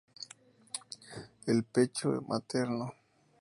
[1.45, 2.91] El pecho materno.